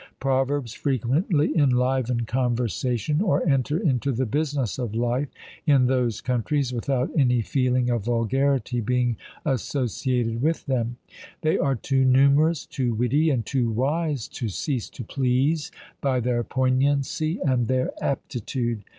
[0.19, 5.27] Proverbs frequently enliven conversation, or enter into the business of life
[5.67, 10.97] in those countries, without any feeling of vulgarity being associated with them:
[11.41, 15.69] they are too numerous, too witty, and too wise to cease to please
[16.01, 18.83] by their poignancy and their aptitude.